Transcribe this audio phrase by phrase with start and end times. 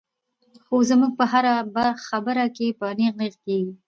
[0.65, 1.53] خو زمونږ پۀ هره
[2.07, 3.69] خبره کښې به نېغ نېغ کيږي-